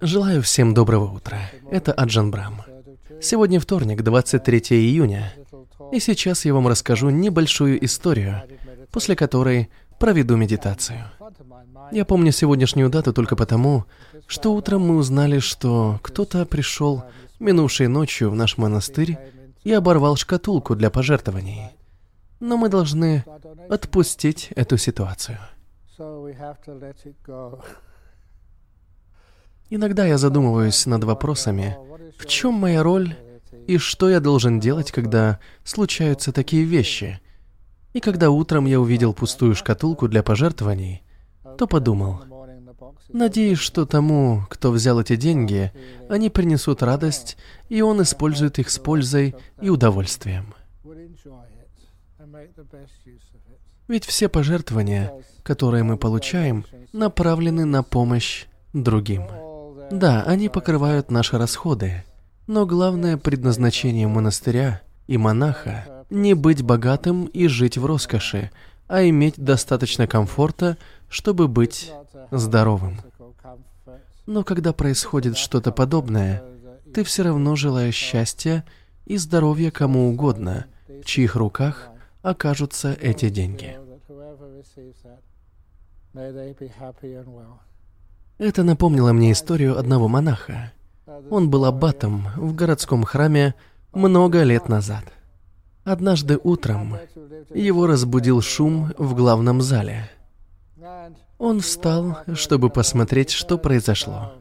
Желаю 0.00 0.42
всем 0.42 0.74
доброго 0.74 1.14
утра. 1.14 1.38
Это 1.70 1.92
Аджан 1.92 2.30
Брам. 2.30 2.62
Сегодня 3.22 3.58
вторник, 3.58 4.02
23 4.02 4.60
июня, 4.76 5.32
и 5.92 6.00
сейчас 6.00 6.44
я 6.44 6.52
вам 6.52 6.68
расскажу 6.68 7.08
небольшую 7.08 7.82
историю, 7.84 8.42
после 8.90 9.16
которой 9.16 9.70
проведу 9.98 10.36
медитацию. 10.36 11.04
Я 11.90 12.04
помню 12.04 12.32
сегодняшнюю 12.32 12.90
дату 12.90 13.14
только 13.14 13.34
потому, 13.34 13.86
что 14.26 14.52
утром 14.54 14.82
мы 14.82 14.96
узнали, 14.96 15.38
что 15.38 15.98
кто-то 16.02 16.44
пришел 16.44 17.04
минувшей 17.38 17.86
ночью 17.86 18.30
в 18.30 18.34
наш 18.34 18.58
монастырь 18.58 19.16
и 19.64 19.72
оборвал 19.72 20.16
шкатулку 20.16 20.74
для 20.74 20.90
пожертвований. 20.90 21.70
Но 22.40 22.58
мы 22.58 22.68
должны 22.68 23.24
отпустить 23.70 24.50
эту 24.54 24.76
ситуацию. 24.76 25.38
Иногда 29.70 30.06
я 30.06 30.18
задумываюсь 30.18 30.86
над 30.86 31.04
вопросами, 31.04 31.76
в 32.18 32.26
чем 32.26 32.54
моя 32.54 32.82
роль 32.82 33.16
и 33.66 33.78
что 33.78 34.08
я 34.08 34.20
должен 34.20 34.60
делать, 34.60 34.92
когда 34.92 35.40
случаются 35.64 36.32
такие 36.32 36.64
вещи. 36.64 37.20
И 37.94 38.00
когда 38.00 38.30
утром 38.30 38.66
я 38.66 38.80
увидел 38.80 39.12
пустую 39.12 39.54
шкатулку 39.54 40.06
для 40.06 40.22
пожертвований, 40.22 41.02
то 41.58 41.66
подумал, 41.66 42.20
надеюсь, 43.08 43.58
что 43.58 43.86
тому, 43.86 44.44
кто 44.50 44.70
взял 44.70 45.00
эти 45.00 45.16
деньги, 45.16 45.72
они 46.08 46.30
принесут 46.30 46.82
радость, 46.82 47.36
и 47.68 47.80
он 47.80 48.02
использует 48.02 48.58
их 48.58 48.70
с 48.70 48.78
пользой 48.78 49.34
и 49.60 49.70
удовольствием. 49.70 50.54
Ведь 53.88 54.04
все 54.04 54.28
пожертвования, 54.28 55.12
которые 55.46 55.84
мы 55.84 55.96
получаем, 55.96 56.64
направлены 56.92 57.64
на 57.64 57.84
помощь 57.84 58.46
другим. 58.72 59.22
Да, 59.92 60.24
они 60.26 60.48
покрывают 60.48 61.12
наши 61.12 61.38
расходы, 61.38 62.02
но 62.48 62.66
главное 62.66 63.16
предназначение 63.16 64.08
монастыря 64.08 64.82
и 65.06 65.16
монаха— 65.16 65.86
не 66.10 66.34
быть 66.34 66.62
богатым 66.62 67.26
и 67.26 67.46
жить 67.46 67.78
в 67.78 67.86
роскоши, 67.86 68.50
а 68.88 69.08
иметь 69.08 69.34
достаточно 69.36 70.06
комфорта, 70.08 70.78
чтобы 71.08 71.46
быть 71.46 71.92
здоровым. 72.32 73.00
Но 74.26 74.42
когда 74.42 74.72
происходит 74.72 75.36
что-то 75.36 75.70
подобное, 75.70 76.42
ты 76.92 77.04
все 77.04 77.22
равно 77.22 77.54
желаешь 77.54 77.94
счастья 77.94 78.64
и 79.04 79.16
здоровья 79.16 79.70
кому 79.70 80.08
угодно, 80.08 80.66
в 80.88 81.04
чьих 81.04 81.36
руках 81.36 81.88
окажутся 82.22 82.96
эти 83.00 83.28
деньги. 83.28 83.76
Это 88.38 88.62
напомнило 88.62 89.12
мне 89.12 89.32
историю 89.32 89.78
одного 89.78 90.08
монаха. 90.08 90.72
Он 91.30 91.50
был 91.50 91.64
аббатом 91.64 92.28
в 92.36 92.54
городском 92.54 93.04
храме 93.04 93.54
много 93.92 94.42
лет 94.42 94.68
назад. 94.68 95.04
Однажды 95.84 96.38
утром 96.42 96.96
его 97.54 97.86
разбудил 97.86 98.42
шум 98.42 98.92
в 98.98 99.14
главном 99.14 99.62
зале. 99.62 100.10
Он 101.38 101.60
встал, 101.60 102.18
чтобы 102.34 102.70
посмотреть, 102.70 103.30
что 103.30 103.58
произошло. 103.58 104.32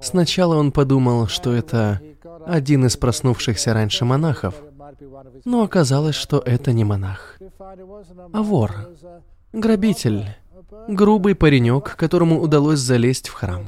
Сначала 0.00 0.56
он 0.56 0.72
подумал, 0.72 1.26
что 1.26 1.52
это 1.52 2.00
один 2.46 2.86
из 2.86 2.96
проснувшихся 2.96 3.74
раньше 3.74 4.04
монахов, 4.04 4.54
но 5.44 5.62
оказалось, 5.62 6.14
что 6.14 6.38
это 6.38 6.72
не 6.72 6.84
монах, 6.84 7.38
а 8.32 8.42
вор, 8.42 8.88
грабитель, 9.54 10.26
грубый 10.88 11.34
паренек, 11.34 11.96
которому 11.96 12.40
удалось 12.40 12.80
залезть 12.80 13.28
в 13.28 13.32
храм. 13.32 13.64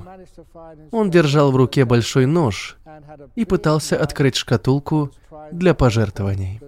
Он 0.91 1.11
держал 1.11 1.53
в 1.53 1.57
руке 1.57 1.85
большой 1.85 2.27
нож 2.27 2.77
и 3.35 3.45
пытался 3.45 4.01
открыть 4.01 4.37
шкатулку 4.37 5.11
для 5.53 5.75
пожертвований. 5.75 6.61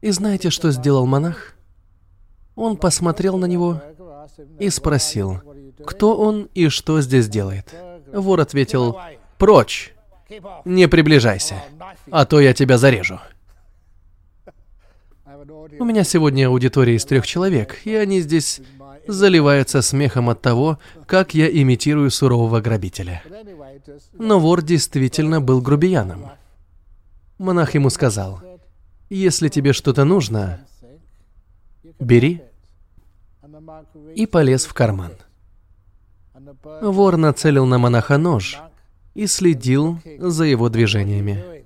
И 0.00 0.10
знаете, 0.10 0.50
что 0.50 0.70
сделал 0.70 1.06
монах? 1.06 1.54
Он 2.54 2.76
посмотрел 2.76 3.36
на 3.38 3.46
него 3.46 3.80
и 4.58 4.70
спросил, 4.70 5.40
кто 5.84 6.16
он 6.16 6.48
и 6.54 6.68
что 6.68 7.00
здесь 7.00 7.28
делает. 7.28 7.74
Вор 8.12 8.40
ответил, 8.40 8.92
"Away, 8.92 9.18
«Прочь, 9.38 9.94
не 10.64 10.88
приближайся, 10.88 11.54
I'll 11.54 11.78
knife 11.78 11.96
you." 12.06 12.10
а 12.10 12.24
то 12.24 12.40
я 12.40 12.54
тебя 12.54 12.78
зарежу». 12.78 13.20
У 15.48 15.84
меня 15.84 16.04
сегодня 16.04 16.48
аудитория 16.48 16.94
из 16.94 17.04
трех 17.06 17.26
человек, 17.26 17.80
и 17.84 17.94
они 17.94 18.20
здесь 18.20 18.60
заливаются 19.06 19.80
смехом 19.80 20.28
от 20.28 20.42
того, 20.42 20.78
как 21.06 21.32
я 21.34 21.48
имитирую 21.48 22.10
сурового 22.10 22.60
грабителя. 22.60 23.22
Но 24.12 24.38
вор 24.38 24.62
действительно 24.62 25.40
был 25.40 25.62
грубияном. 25.62 26.30
Монах 27.38 27.74
ему 27.74 27.88
сказал, 27.88 28.42
«Если 29.08 29.48
тебе 29.48 29.72
что-то 29.72 30.04
нужно, 30.04 30.66
бери», 31.98 32.42
и 34.14 34.26
полез 34.26 34.66
в 34.66 34.74
карман. 34.74 35.12
Вор 36.82 37.16
нацелил 37.16 37.64
на 37.64 37.78
монаха 37.78 38.18
нож 38.18 38.58
и 39.14 39.26
следил 39.26 39.98
за 40.18 40.44
его 40.44 40.68
движениями. 40.68 41.57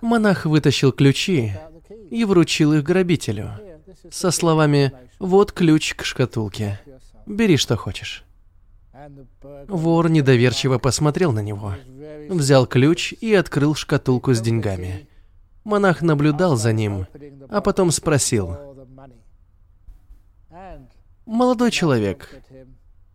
Монах 0.00 0.46
вытащил 0.46 0.92
ключи 0.92 1.52
и 2.10 2.24
вручил 2.24 2.72
их 2.72 2.82
грабителю 2.82 3.50
со 4.10 4.30
словами 4.30 4.92
«Вот 5.18 5.52
ключ 5.52 5.94
к 5.94 6.04
шкатулке. 6.04 6.80
Бери, 7.26 7.56
что 7.56 7.76
хочешь». 7.76 8.24
Вор 9.68 10.08
недоверчиво 10.08 10.78
посмотрел 10.78 11.32
на 11.32 11.40
него, 11.40 11.74
взял 12.28 12.66
ключ 12.66 13.12
и 13.20 13.34
открыл 13.34 13.74
шкатулку 13.74 14.32
с 14.34 14.40
деньгами. 14.40 15.08
Монах 15.64 16.02
наблюдал 16.02 16.56
за 16.56 16.72
ним, 16.72 17.06
а 17.48 17.60
потом 17.60 17.90
спросил, 17.90 18.56
«Молодой 21.26 21.70
человек, 21.70 22.42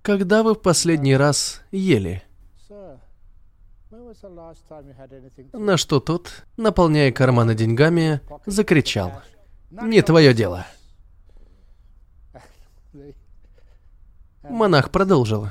когда 0.01 0.43
вы 0.43 0.55
в 0.55 0.61
последний 0.61 1.15
раз 1.15 1.61
ели?» 1.71 2.23
На 5.53 5.77
что 5.77 5.99
тот, 5.99 6.43
наполняя 6.57 7.11
карманы 7.11 7.53
деньгами, 7.53 8.21
закричал, 8.45 9.21
«Не 9.69 10.01
твое 10.01 10.33
дело». 10.33 10.65
Монах 14.41 14.89
продолжил, 14.89 15.49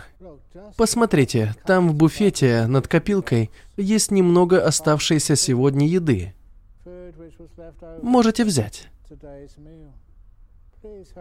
«Посмотрите, 0.76 1.54
там 1.66 1.88
в 1.88 1.94
буфете 1.94 2.66
над 2.66 2.88
копилкой 2.88 3.50
есть 3.76 4.10
немного 4.10 4.64
оставшейся 4.64 5.36
сегодня 5.36 5.86
еды. 5.86 6.34
Можете 8.02 8.44
взять». 8.44 8.88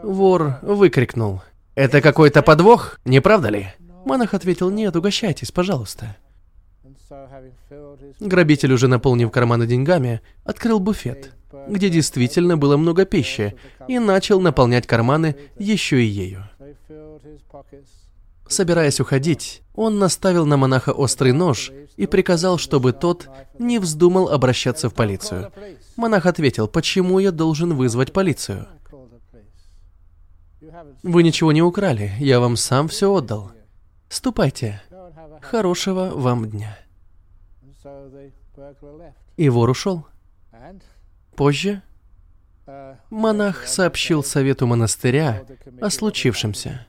Вор 0.02 0.60
выкрикнул, 0.64 1.42
«Это 1.76 2.02
какой-то 2.02 2.42
подвох, 2.42 3.00
не 3.06 3.20
правда 3.20 3.50
ли?» 3.50 3.68
Монах 4.06 4.34
ответил, 4.34 4.72
«Нет, 4.72 4.96
угощайтесь, 4.96 5.52
пожалуйста». 5.52 6.16
Грабитель, 8.20 8.74
уже 8.74 8.88
наполнив 8.88 9.32
карманы 9.32 9.68
деньгами, 9.68 10.22
открыл 10.44 10.80
буфет, 10.80 11.34
где 11.68 11.90
действительно 11.90 12.58
было 12.58 12.78
много 12.78 13.06
пищи, 13.06 13.56
и 13.88 14.00
начал 14.00 14.40
наполнять 14.40 14.88
карманы 14.88 15.36
еще 15.58 16.04
и 16.04 16.08
ею. 16.08 16.44
Собираясь 18.48 19.00
уходить, 19.00 19.62
он 19.76 20.00
наставил 20.00 20.46
на 20.46 20.58
монаха 20.58 20.92
острый 20.92 21.34
нож 21.34 21.72
и 21.98 22.06
приказал, 22.06 22.58
чтобы 22.58 22.94
тот 22.94 23.30
не 23.60 23.80
вздумал 23.80 24.30
обращаться 24.30 24.90
в 24.90 24.94
полицию. 24.94 25.52
Монах 25.98 26.26
ответил, 26.26 26.68
«Почему 26.68 27.20
я 27.20 27.32
должен 27.32 27.76
вызвать 27.76 28.14
полицию? 28.14 28.68
Вы 31.04 31.24
ничего 31.24 31.52
не 31.52 31.62
украли, 31.62 32.14
я 32.20 32.40
вам 32.40 32.56
сам 32.56 32.88
все 32.88 33.12
отдал. 33.12 33.52
Ступайте. 34.10 34.82
Хорошего 35.42 36.12
вам 36.14 36.50
дня». 36.50 36.78
И 39.38 39.50
вор 39.50 39.70
ушел. 39.70 40.06
Позже 41.36 41.82
uh, 42.66 42.96
монах 43.10 43.68
сообщил 43.68 44.24
совету 44.24 44.66
монастыря 44.66 45.46
о 45.80 45.90
случившемся. 45.90 46.88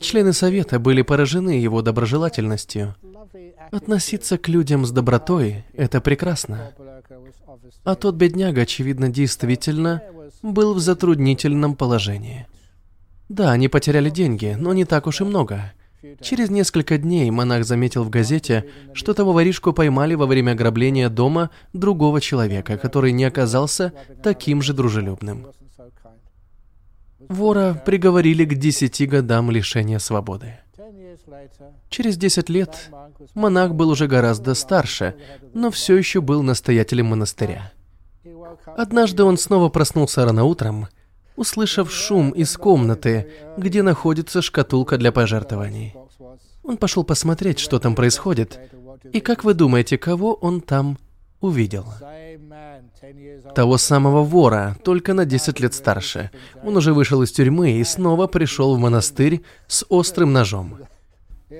Члены 0.00 0.32
совета 0.32 0.78
были 0.78 1.02
поражены 1.02 1.50
его 1.50 1.82
доброжелательностью. 1.82 2.94
Относиться 3.72 4.38
к 4.38 4.48
людям 4.48 4.86
с 4.86 4.92
добротой– 4.92 5.64
это 5.74 6.00
прекрасно. 6.00 6.72
А 7.84 7.94
тот 7.96 8.14
бедняга, 8.14 8.62
очевидно, 8.62 9.08
действительно 9.08 10.02
был 10.42 10.74
в 10.74 10.78
затруднительном 10.78 11.74
положении. 11.74 12.46
Да, 13.28 13.50
они 13.52 13.68
потеряли 13.68 14.10
деньги, 14.10 14.56
но 14.58 14.72
не 14.72 14.84
так 14.84 15.06
уж 15.06 15.20
и 15.20 15.24
много. 15.24 15.72
Через 16.20 16.50
несколько 16.50 16.98
дней 16.98 17.30
монах 17.30 17.64
заметил 17.64 18.04
в 18.04 18.10
газете, 18.10 18.66
что 18.94 19.14
того 19.14 19.32
воришку 19.32 19.72
поймали 19.72 20.14
во 20.14 20.26
время 20.26 20.52
ограбления 20.52 21.08
дома 21.08 21.50
другого 21.72 22.20
человека, 22.20 22.78
который 22.78 23.12
не 23.12 23.24
оказался 23.24 23.92
таким 24.22 24.62
же 24.62 24.72
дружелюбным. 24.72 25.46
Вора 27.28 27.80
приговорили 27.84 28.44
к 28.44 28.54
десяти 28.54 29.06
годам 29.06 29.50
лишения 29.50 29.98
свободы. 29.98 30.58
Через 31.88 32.16
десять 32.16 32.48
лет 32.48 32.90
монах 33.34 33.74
был 33.74 33.90
уже 33.90 34.06
гораздо 34.06 34.54
старше, 34.54 35.16
но 35.54 35.70
все 35.70 35.96
еще 35.96 36.20
был 36.20 36.42
настоятелем 36.42 37.06
монастыря. 37.06 37.72
Однажды 38.76 39.22
он 39.24 39.36
снова 39.38 39.68
проснулся 39.68 40.24
рано 40.24 40.44
утром, 40.44 40.88
услышав 41.36 41.90
шум 41.90 42.30
из 42.30 42.56
комнаты, 42.56 43.30
где 43.56 43.82
находится 43.82 44.42
шкатулка 44.42 44.98
для 44.98 45.12
пожертвований. 45.12 45.94
Он 46.62 46.76
пошел 46.76 47.04
посмотреть, 47.04 47.58
что 47.58 47.78
там 47.78 47.94
происходит, 47.94 48.60
и 49.12 49.20
как 49.20 49.44
вы 49.44 49.54
думаете, 49.54 49.98
кого 49.98 50.34
он 50.34 50.60
там 50.60 50.98
увидел? 51.40 51.86
Того 53.54 53.78
самого 53.78 54.22
вора, 54.22 54.76
только 54.84 55.14
на 55.14 55.24
10 55.24 55.58
лет 55.60 55.74
старше. 55.74 56.30
Он 56.62 56.76
уже 56.76 56.92
вышел 56.92 57.22
из 57.22 57.32
тюрьмы 57.32 57.72
и 57.72 57.84
снова 57.84 58.26
пришел 58.26 58.76
в 58.76 58.78
монастырь 58.78 59.42
с 59.66 59.84
острым 59.88 60.32
ножом. 60.32 60.78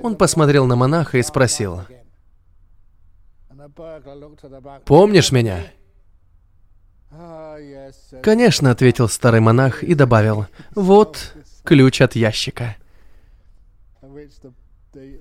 Он 0.03 0.17
посмотрел 0.17 0.67
на 0.67 0.77
монаха 0.77 1.19
и 1.19 1.23
спросил, 1.23 1.81
«Помнишь 4.85 5.33
меня?» 5.33 5.65
«Конечно»,— 8.23 8.71
ответил 8.73 9.09
старый 9.09 9.41
монах 9.41 9.83
и 9.83 9.95
добавил, 9.95 10.47
«Вот 10.75 11.35
ключ 11.65 12.01
от 12.01 12.17
ящика». 12.17 12.77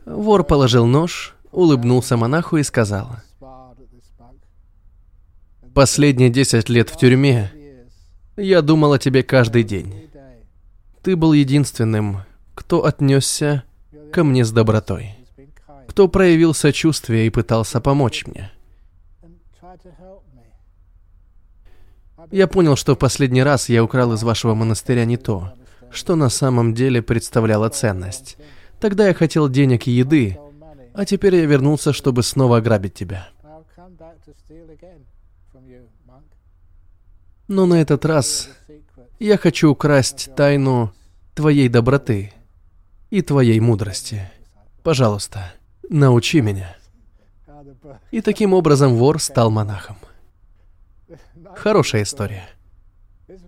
Вор 0.05 0.43
положил 0.43 0.85
нож, 0.85 1.35
улыбнулся 1.51 2.17
монаху 2.17 2.57
и 2.57 2.63
сказал, 2.63 3.17
«Последние 5.73 6.29
десять 6.29 6.69
лет 6.69 6.89
в 6.89 6.97
тюрьме 6.97 7.51
я 8.35 8.61
думал 8.61 8.93
о 8.93 8.99
тебе 8.99 9.23
каждый 9.23 9.63
день. 9.63 10.09
Ты 11.03 11.15
был 11.15 11.33
единственным, 11.33 12.23
кто 12.55 12.85
отнесся 12.85 13.63
ко 14.11 14.23
мне 14.23 14.43
с 14.43 14.51
добротой, 14.51 15.15
кто 15.87 16.07
проявил 16.07 16.53
сочувствие 16.53 17.27
и 17.27 17.29
пытался 17.29 17.79
помочь 17.79 18.25
мне. 18.25 18.51
Я 22.31 22.47
понял, 22.47 22.75
что 22.75 22.95
в 22.95 22.99
последний 22.99 23.43
раз 23.43 23.69
я 23.69 23.83
украл 23.83 24.13
из 24.13 24.23
вашего 24.23 24.53
монастыря 24.53 25.05
не 25.05 25.17
то, 25.17 25.53
что 25.91 26.15
на 26.15 26.29
самом 26.29 26.73
деле 26.73 27.01
представляло 27.01 27.69
ценность. 27.69 28.37
Тогда 28.79 29.07
я 29.07 29.13
хотел 29.13 29.49
денег 29.49 29.87
и 29.87 29.91
еды, 29.91 30.37
а 30.93 31.05
теперь 31.05 31.35
я 31.35 31.45
вернулся, 31.45 31.93
чтобы 31.93 32.23
снова 32.23 32.57
ограбить 32.57 32.93
тебя. 32.93 33.29
Но 37.47 37.65
на 37.65 37.81
этот 37.81 38.05
раз 38.05 38.49
я 39.19 39.37
хочу 39.37 39.71
украсть 39.71 40.29
тайну 40.35 40.93
твоей 41.33 41.67
доброты 41.67 42.31
и 43.09 43.21
твоей 43.21 43.59
мудрости. 43.59 44.29
Пожалуйста, 44.83 45.51
научи 45.89 46.41
меня. 46.41 46.75
И 48.11 48.21
таким 48.21 48.53
образом 48.53 48.95
вор 48.95 49.19
стал 49.19 49.49
монахом. 49.49 49.97
Хорошая 51.61 52.03
история. 52.03 52.47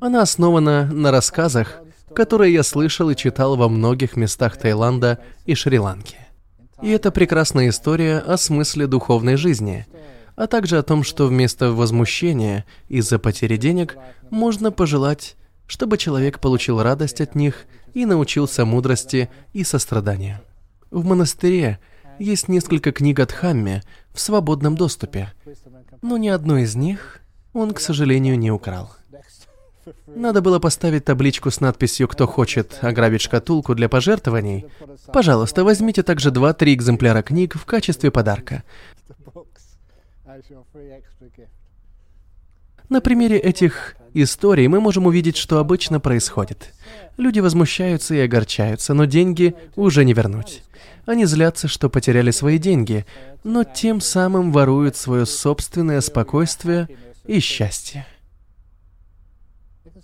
Она 0.02 0.22
основана 0.22 0.86
на 0.86 1.12
рассказах, 1.12 1.82
которые 2.14 2.54
я 2.54 2.62
слышал 2.62 3.10
и 3.10 3.16
читал 3.16 3.56
во 3.56 3.70
многих 3.70 4.18
местах 4.18 4.58
Таиланда 4.58 5.20
и 5.46 5.56
Шри-Ланки. 5.56 6.18
И 6.82 6.90
это 6.90 7.10
прекрасная 7.10 7.70
история 7.70 8.18
о 8.18 8.36
смысле 8.36 8.88
духовной 8.88 9.38
жизни, 9.38 9.86
а 10.36 10.48
также 10.48 10.78
о 10.78 10.84
том, 10.84 11.04
что 11.04 11.26
вместо 11.26 11.72
возмущения 11.72 12.66
из-за 12.90 13.18
потери 13.18 13.56
денег 13.56 13.96
можно 14.30 14.74
пожелать, 14.74 15.38
чтобы 15.66 15.98
человек 15.98 16.42
получил 16.42 16.84
радость 16.84 17.22
от 17.22 17.34
них 17.34 17.66
и 17.94 18.06
научился 18.06 18.66
мудрости 18.66 19.30
и 19.54 19.64
состраданию. 19.64 20.42
В 20.90 21.06
монастыре 21.06 21.80
есть 22.20 22.50
несколько 22.50 22.92
книг 22.92 23.22
от 23.22 23.32
Хамме 23.32 23.84
в 24.14 24.20
свободном 24.20 24.76
доступе, 24.76 25.32
но 26.02 26.18
ни 26.18 26.28
одной 26.28 26.64
из 26.64 26.76
них 26.76 27.21
он, 27.54 27.72
к 27.74 27.80
сожалению, 27.80 28.38
не 28.38 28.52
украл. 28.52 28.92
Надо 30.08 30.42
было 30.42 30.60
поставить 30.60 31.06
табличку 31.06 31.50
с 31.50 31.60
надписью 31.60 32.08
«Кто 32.08 32.28
хочет 32.28 32.78
ограбить 32.82 33.22
шкатулку 33.22 33.74
для 33.74 33.90
пожертвований?» 33.90 34.66
Пожалуйста, 35.12 35.64
возьмите 35.64 36.04
также 36.04 36.32
два-три 36.32 36.74
экземпляра 36.74 37.22
книг 37.24 37.56
в 37.56 37.66
качестве 37.66 38.12
подарка. 38.12 38.64
На 42.90 43.00
примере 43.02 43.38
этих 43.38 43.96
историй 44.14 44.68
мы 44.68 44.82
можем 44.82 45.08
увидеть, 45.08 45.38
что 45.38 45.60
обычно 45.60 46.00
происходит. 46.00 46.74
Люди 47.18 47.40
возмущаются 47.40 48.14
и 48.16 48.20
огорчаются, 48.20 48.94
но 48.94 49.06
деньги 49.06 49.56
уже 49.76 50.04
не 50.04 50.14
вернуть. 50.14 50.64
Они 51.06 51.26
злятся, 51.26 51.68
что 51.68 51.90
потеряли 51.90 52.32
свои 52.32 52.58
деньги, 52.58 53.06
но 53.44 53.64
тем 53.64 54.02
самым 54.02 54.52
воруют 54.52 54.96
свое 54.96 55.26
собственное 55.26 56.02
спокойствие 56.02 56.90
и 57.26 57.40
счастье. 57.40 58.06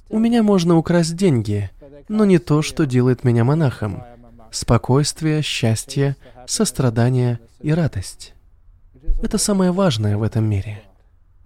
У 0.09 0.19
меня 0.19 0.43
можно 0.43 0.77
украсть 0.77 1.15
деньги, 1.15 1.69
но 2.07 2.25
не 2.25 2.39
то, 2.39 2.61
что 2.61 2.85
делает 2.85 3.23
меня 3.23 3.43
монахом. 3.43 4.03
Спокойствие, 4.51 5.41
счастье, 5.41 6.15
сострадание 6.45 7.39
и 7.59 7.73
радость. 7.73 8.33
Это 9.21 9.37
самое 9.37 9.71
важное 9.71 10.17
в 10.17 10.23
этом 10.23 10.45
мире. 10.45 10.83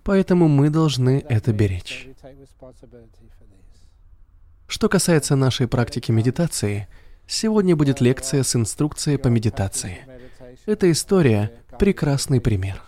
Поэтому 0.04 0.48
мы 0.48 0.70
должны 0.70 1.24
это 1.28 1.54
беречь. 1.54 2.08
Что 4.68 4.90
касается 4.90 5.36
нашей 5.36 5.68
практики 5.68 6.12
медитации, 6.12 6.88
сегодня 7.28 7.76
будет 7.76 8.02
лекция 8.02 8.44
с 8.44 8.56
инструкцией 8.56 9.18
по 9.18 9.28
медитации. 9.28 10.00
Эта 10.66 10.92
история– 10.92 11.52
прекрасный 11.80 12.40
пример. 12.40 12.82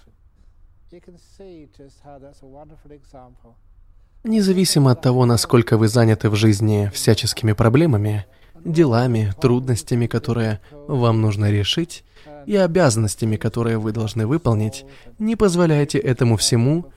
Независимо 4.24 4.92
от 4.92 5.01
того, 5.01 5.25
насколько 5.25 5.78
вы 5.78 5.88
заняты 5.88 6.30
в 6.30 6.36
жизни 6.36 6.92
всяческими 6.94 7.54
проблемами, 7.54 8.25
делами, 8.63 9.34
трудностями, 9.42 10.07
которые 10.07 10.60
вам 10.72 11.19
нужно 11.22 11.50
решить, 11.51 12.04
и 12.45 12.56
обязанностями, 12.56 13.38
которые 13.38 13.80
вы 13.80 13.92
должны 13.92 14.28
выполнить, 14.28 14.86
не 15.19 15.36
позволяйте 15.36 15.98
этому 15.98 16.38
всему 16.38 16.92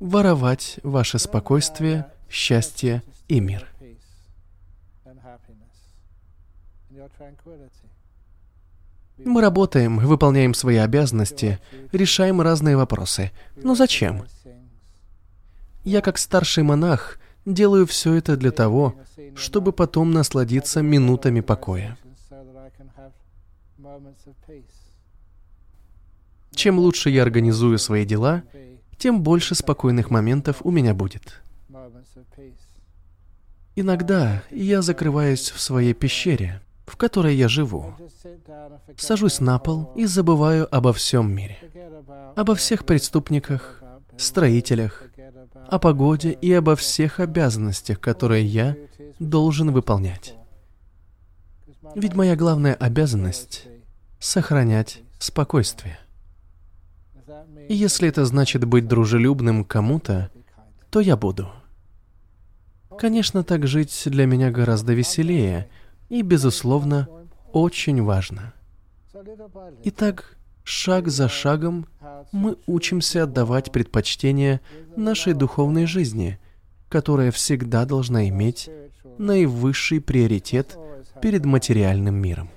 воровать 0.00 0.78
ваше 0.82 1.18
спокойствие, 1.18 2.06
счастье 2.30 3.02
и 3.28 3.40
мир. 3.40 3.66
Мы 9.18 9.40
работаем, 9.40 9.98
выполняем 9.98 10.54
свои 10.54 10.76
обязанности, 10.76 11.58
решаем 11.92 12.40
разные 12.40 12.76
вопросы. 12.76 13.32
Но 13.56 13.74
зачем? 13.74 14.24
Я 15.84 16.00
как 16.02 16.18
старший 16.18 16.64
монах 16.64 17.18
делаю 17.44 17.86
все 17.86 18.14
это 18.14 18.36
для 18.36 18.50
того, 18.50 18.94
чтобы 19.34 19.72
потом 19.72 20.10
насладиться 20.10 20.82
минутами 20.82 21.40
покоя. 21.40 21.96
Чем 26.54 26.78
лучше 26.78 27.10
я 27.10 27.22
организую 27.22 27.78
свои 27.78 28.04
дела, 28.04 28.42
тем 28.98 29.22
больше 29.22 29.54
спокойных 29.54 30.10
моментов 30.10 30.58
у 30.62 30.70
меня 30.70 30.94
будет. 30.94 31.42
Иногда 33.76 34.42
я 34.50 34.80
закрываюсь 34.80 35.50
в 35.50 35.60
своей 35.60 35.92
пещере, 35.92 36.62
в 36.86 36.96
которой 36.96 37.34
я 37.34 37.48
живу. 37.48 37.94
Сажусь 38.96 39.40
на 39.40 39.58
пол 39.58 39.92
и 39.96 40.06
забываю 40.06 40.74
обо 40.74 40.92
всем 40.92 41.32
мире. 41.32 41.58
Обо 42.36 42.54
всех 42.54 42.86
преступниках, 42.86 43.82
строителях, 44.16 45.02
о 45.68 45.78
погоде 45.78 46.30
и 46.30 46.52
обо 46.52 46.76
всех 46.76 47.18
обязанностях, 47.20 48.00
которые 48.00 48.46
я 48.46 48.76
должен 49.18 49.72
выполнять. 49.72 50.36
Ведь 51.94 52.14
моя 52.14 52.36
главная 52.36 52.74
обязанность— 52.74 53.66
сохранять 54.18 55.02
спокойствие. 55.18 55.98
И 57.68 57.74
если 57.74 58.08
это 58.08 58.24
значит 58.26 58.64
быть 58.64 58.86
дружелюбным 58.86 59.64
кому-то, 59.64 60.30
то 60.90 61.00
я 61.00 61.16
буду. 61.16 61.50
Конечно, 62.96 63.42
так 63.42 63.66
жить 63.66 64.02
для 64.06 64.26
меня 64.26 64.50
гораздо 64.50 64.94
веселее— 64.94 65.68
и, 66.08 66.22
безусловно, 66.22 67.08
очень 67.52 68.02
важно. 68.02 68.52
Итак, 69.84 70.36
шаг 70.64 71.08
за 71.08 71.28
шагом 71.28 71.86
мы 72.32 72.56
учимся 72.66 73.24
отдавать 73.24 73.72
предпочтение 73.72 74.60
нашей 74.96 75.32
духовной 75.32 75.86
жизни, 75.86 76.38
которая 76.88 77.30
всегда 77.30 77.84
должна 77.84 78.28
иметь 78.28 78.70
наивысший 79.18 80.00
приоритет 80.00 80.76
перед 81.22 81.44
материальным 81.44 82.14
миром. 82.16 82.50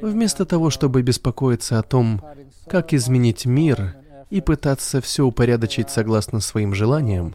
Вместо 0.00 0.44
того, 0.44 0.70
чтобы 0.70 1.02
беспокоиться 1.02 1.78
о 1.78 1.82
том, 1.82 2.22
как 2.66 2.92
изменить 2.94 3.46
мир 3.46 3.96
и 4.30 4.40
пытаться 4.40 5.00
все 5.00 5.24
упорядочить 5.24 5.90
согласно 5.90 6.40
своим 6.40 6.74
желаниям, 6.74 7.34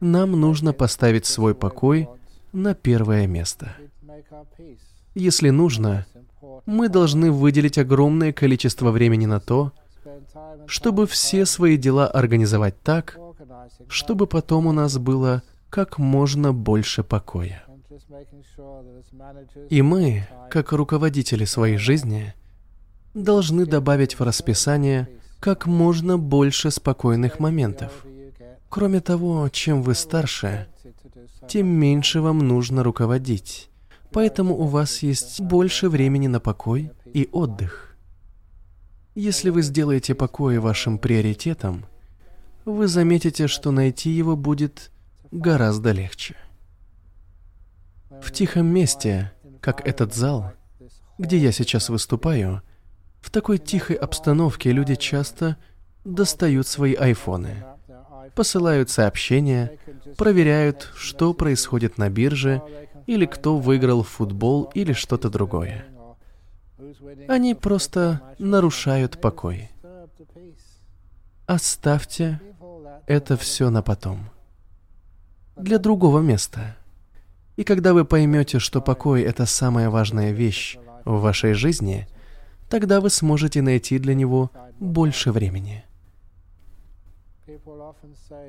нам 0.00 0.32
нужно 0.32 0.72
поставить 0.72 1.26
свой 1.26 1.54
покой 1.54 2.08
на 2.54 2.74
первое 2.74 3.26
место. 3.26 3.76
Если 5.14 5.50
нужно, 5.50 6.06
мы 6.66 6.88
должны 6.88 7.30
выделить 7.30 7.78
огромное 7.78 8.32
количество 8.32 8.90
времени 8.90 9.26
на 9.26 9.40
то, 9.40 9.72
чтобы 10.66 11.06
все 11.06 11.44
свои 11.44 11.76
дела 11.76 12.06
организовать 12.06 12.80
так, 12.82 13.18
чтобы 13.88 14.26
потом 14.26 14.66
у 14.66 14.72
нас 14.72 14.96
было 14.98 15.42
как 15.68 15.98
можно 15.98 16.52
больше 16.52 17.02
покоя. 17.02 17.64
И 19.68 19.82
мы, 19.82 20.26
как 20.50 20.72
руководители 20.72 21.44
своей 21.44 21.76
жизни, 21.76 22.34
должны 23.14 23.66
добавить 23.66 24.18
в 24.18 24.22
расписание 24.22 25.08
как 25.40 25.66
можно 25.66 26.18
больше 26.18 26.70
спокойных 26.70 27.40
моментов. 27.40 28.06
Кроме 28.68 29.00
того, 29.00 29.48
чем 29.50 29.82
вы 29.82 29.94
старше, 29.94 30.68
тем 31.48 31.66
меньше 31.66 32.20
вам 32.20 32.38
нужно 32.38 32.82
руководить. 32.82 33.70
Поэтому 34.12 34.56
у 34.56 34.64
вас 34.66 35.02
есть 35.02 35.40
больше 35.40 35.88
времени 35.88 36.28
на 36.28 36.40
покой 36.40 36.92
и 37.12 37.28
отдых. 37.32 37.96
Если 39.14 39.50
вы 39.50 39.62
сделаете 39.62 40.14
покой 40.14 40.58
вашим 40.58 40.98
приоритетом, 40.98 41.86
вы 42.64 42.88
заметите, 42.88 43.46
что 43.46 43.70
найти 43.70 44.10
его 44.10 44.36
будет 44.36 44.90
гораздо 45.30 45.92
легче. 45.92 46.36
В 48.22 48.30
тихом 48.32 48.66
месте, 48.66 49.32
как 49.60 49.86
этот 49.86 50.14
зал, 50.14 50.52
где 51.18 51.36
я 51.36 51.52
сейчас 51.52 51.88
выступаю, 51.88 52.62
в 53.20 53.30
такой 53.30 53.58
тихой 53.58 53.96
обстановке 53.96 54.72
люди 54.72 54.94
часто 54.94 55.56
достают 56.04 56.66
свои 56.66 56.94
айфоны, 56.94 57.64
посылают 58.34 58.90
сообщения, 58.90 59.78
проверяют, 60.16 60.90
что 60.96 61.34
происходит 61.34 61.98
на 61.98 62.10
бирже, 62.10 62.62
или 63.06 63.26
кто 63.26 63.58
выиграл 63.58 64.02
футбол 64.02 64.70
или 64.74 64.92
что-то 64.92 65.30
другое. 65.30 65.84
Они 67.28 67.54
просто 67.54 68.20
нарушают 68.38 69.20
покой. 69.20 69.70
Оставьте 71.46 72.40
это 73.06 73.36
все 73.36 73.70
на 73.70 73.82
потом. 73.82 74.30
Для 75.56 75.78
другого 75.78 76.20
места. 76.20 76.76
И 77.56 77.62
когда 77.64 77.92
вы 77.92 78.04
поймете, 78.04 78.58
что 78.58 78.80
покой— 78.80 79.22
это 79.22 79.46
самая 79.46 79.90
важная 79.90 80.32
вещь 80.32 80.76
в 81.04 81.20
вашей 81.20 81.52
жизни, 81.52 82.08
тогда 82.68 83.00
вы 83.00 83.10
сможете 83.10 83.62
найти 83.62 83.98
для 83.98 84.14
него 84.14 84.50
больше 84.80 85.30
времени. 85.30 85.84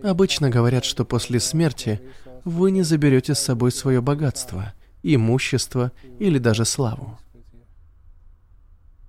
Обычно 0.03 0.49
говорят, 0.49 0.85
что 0.85 1.05
после 1.05 1.39
смерти 1.39 2.01
вы 2.43 2.71
не 2.71 2.83
заберете 2.83 3.35
с 3.35 3.39
собой 3.39 3.71
свое 3.71 4.01
богатство, 4.01 4.73
имущество 5.03 5.91
или 6.19 6.37
даже 6.37 6.65
славу. 6.65 7.17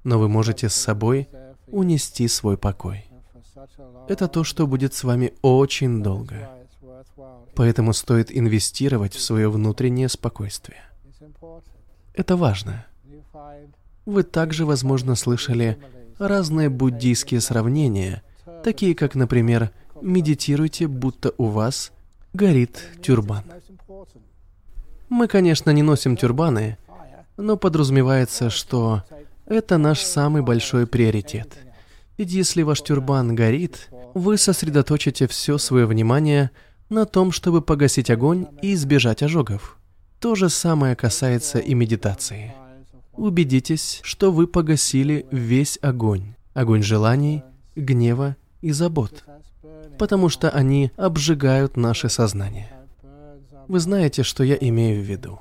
Но 0.05 0.19
вы 0.19 0.29
можете 0.29 0.69
с 0.69 0.75
собой 0.75 1.29
унести 1.67 2.29
свой 2.29 2.57
покой. 2.57 3.07
Это 4.09 4.29
то, 4.29 4.45
что 4.45 4.67
будет 4.67 4.95
с 4.95 5.05
вами 5.05 5.35
очень 5.43 6.03
долго. 6.03 6.49
Поэтому 7.55 7.93
стоит 7.93 8.31
инвестировать 8.31 9.15
в 9.15 9.21
свое 9.21 9.51
внутреннее 9.51 10.09
спокойствие. 10.09 10.83
Это 12.15 12.37
важно. 12.37 12.87
Вы 14.05 14.23
также, 14.23 14.65
возможно, 14.65 15.17
слышали 15.17 15.79
разные 16.19 16.69
буддийские 16.69 17.41
сравнения, 17.41 18.23
такие 18.63 18.95
как, 18.95 19.15
например, 19.15 19.71
медитируйте, 20.03 20.87
будто 20.87 21.33
у 21.39 21.47
вас 21.47 21.93
горит 22.33 22.83
тюрбан. 23.03 23.45
Мы, 25.09 25.29
конечно, 25.29 25.71
не 25.71 25.83
носим 25.83 26.17
тюрбаны, 26.17 26.79
но 27.37 27.57
подразумевается, 27.57 28.51
что 28.51 29.05
это 29.47 29.79
наш 29.79 30.01
самый 30.01 30.43
большой 30.43 30.87
приоритет. 30.87 31.57
Ведь 32.19 32.33
если 32.33 32.63
ваш 32.63 32.83
тюрбан 32.83 33.35
горит, 33.35 33.89
вы 34.15 34.39
сосредоточите 34.39 35.27
все 35.29 35.59
свое 35.59 35.87
внимание 35.87 36.51
на 36.89 37.05
том, 37.05 37.31
чтобы 37.31 37.63
погасить 37.63 38.11
огонь 38.11 38.47
и 38.63 38.75
избежать 38.75 39.23
ожогов. 39.23 39.79
То 40.21 40.35
же 40.35 40.49
самое 40.49 40.97
касается 40.97 41.59
и 41.59 41.75
медитации. 41.75 42.55
Убедитесь, 43.13 44.01
что 44.03 44.33
вы 44.33 44.47
погасили 44.47 45.27
весь 45.31 45.79
огонь. 45.83 46.35
Огонь 46.55 46.83
желаний, 46.83 47.43
гнева 47.77 48.37
и 48.63 48.73
забот 48.73 49.25
потому 49.99 50.29
что 50.29 50.51
они 50.51 50.93
обжигают 50.97 51.77
наше 51.77 52.09
сознание. 52.09 52.71
Вы 53.69 53.81
знаете, 53.81 54.23
что 54.23 54.45
я 54.45 54.57
имею 54.61 55.03
в 55.03 55.05
виду. 55.05 55.41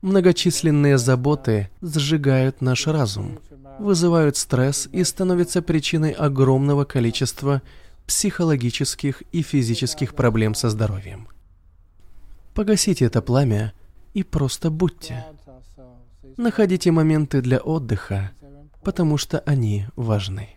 Многочисленные 0.00 0.96
заботы 0.96 1.70
сжигают 1.82 2.60
наш 2.60 2.86
разум, 2.86 3.40
вызывают 3.78 4.36
стресс 4.36 4.88
и 4.92 5.02
становятся 5.04 5.60
причиной 5.60 6.12
огромного 6.12 6.84
количества 6.84 7.62
психологических 8.06 9.22
и 9.32 9.42
физических 9.42 10.14
проблем 10.14 10.54
со 10.54 10.70
здоровьем. 10.70 11.28
Погасите 12.54 13.04
это 13.04 13.20
пламя 13.22 13.72
и 14.14 14.22
просто 14.22 14.70
будьте. 14.70 15.24
Находите 16.36 16.90
моменты 16.90 17.42
для 17.42 17.58
отдыха, 17.58 18.30
потому 18.82 19.18
что 19.18 19.40
они 19.40 19.86
важны. 19.96 20.50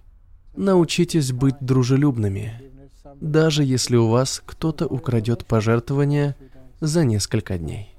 Научитесь 0.55 1.31
быть 1.31 1.55
дружелюбными, 1.59 2.70
даже 3.19 3.63
если 3.63 3.95
у 3.95 4.07
вас 4.07 4.41
кто-то 4.45 4.87
украдет 4.87 5.45
пожертвования 5.45 6.35
за 6.79 7.03
несколько 7.05 7.57
дней. 7.57 7.95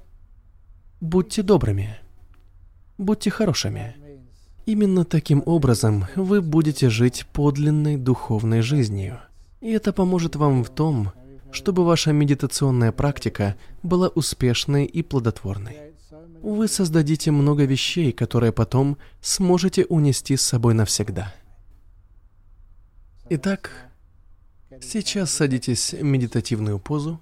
Будьте 1.01 1.43
добрыми. 1.43 1.97
Будьте 2.97 3.29
хорошими. 3.29 3.95
Именно 4.65 5.03
таким 5.03 5.43
образом 5.45 6.05
вы 6.15 6.41
будете 6.41 6.89
жить 6.89 7.25
подлинной 7.33 7.97
духовной 7.97 8.61
жизнью. 8.61 9.19
И 9.59 9.71
это 9.71 9.91
поможет 9.91 10.35
вам 10.35 10.63
в 10.63 10.69
том, 10.69 11.11
чтобы 11.51 11.85
ваша 11.85 12.11
медитационная 12.11 12.91
практика 12.91 13.55
была 13.83 14.07
успешной 14.07 14.85
и 14.85 15.01
плодотворной. 15.01 15.93
Вы 16.41 16.67
создадите 16.67 17.31
много 17.31 17.65
вещей, 17.65 18.11
которые 18.11 18.51
потом 18.51 18.97
сможете 19.21 19.85
унести 19.85 20.35
с 20.35 20.41
собой 20.41 20.73
навсегда. 20.73 21.33
Итак, 23.29 23.71
Сейчас 24.81 25.31
садитесь 25.31 25.93
в 25.93 26.03
медитативную 26.03 26.79
позу. 26.79 27.19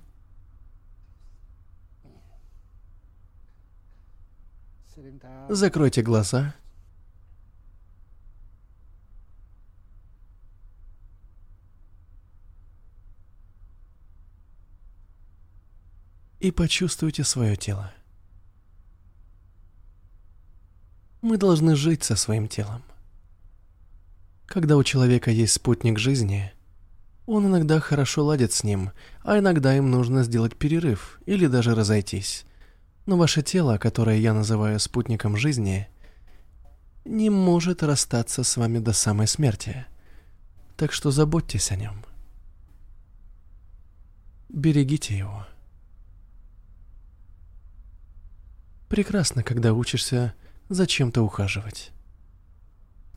Закройте 5.49 6.01
глаза. 6.01 6.55
И 16.39 16.51
почувствуйте 16.51 17.23
свое 17.23 17.55
тело. 17.55 17.93
Мы 21.21 21.37
должны 21.37 21.75
жить 21.75 22.03
со 22.03 22.15
своим 22.15 22.47
телом. 22.47 22.81
Когда 24.47 24.75
у 24.75 24.83
человека 24.83 25.29
есть 25.29 25.53
спутник 25.53 25.99
жизни– 25.99 26.51
он 27.25 27.47
иногда 27.47 27.79
хорошо 27.79 28.25
ладит 28.25 28.51
с 28.51 28.63
ним, 28.63 28.91
а 29.23 29.39
иногда 29.39 29.75
им 29.75 29.91
нужно 29.91 30.23
сделать 30.23 30.55
перерыв 30.55 31.19
или 31.25 31.47
даже 31.47 31.75
разойтись. 31.75 32.45
Но 33.05 33.17
ваше 33.17 33.41
тело, 33.41 33.77
которое 33.77 34.17
я 34.17 34.33
называю 34.33 34.79
спутником 34.79 35.37
жизни, 35.37 35.87
не 37.05 37.29
может 37.29 37.83
расстаться 37.83 38.43
с 38.43 38.57
вами 38.57 38.79
до 38.79 38.93
самой 38.93 39.27
смерти. 39.27 39.85
Так 40.77 40.91
что 40.91 41.11
заботьтесь 41.11 41.71
о 41.71 41.75
нем. 41.75 42.03
Берегите 44.49 45.17
его. 45.17 45.47
Прекрасно, 48.89 49.43
когда 49.43 49.73
учишься 49.73 50.33
за 50.69 50.85
чем-то 50.85 51.21
ухаживать. 51.21 51.91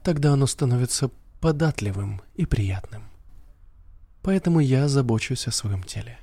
Тогда 0.03 0.33
оно 0.35 0.47
становится 0.47 1.11
податливым 1.41 2.23
и 2.37 2.47
приятным. 2.47 3.14
Поэтому 4.25 4.59
я 4.59 4.89
забочусь 4.89 5.47
о 5.47 5.53
своем 5.53 5.83
теле. 5.83 6.19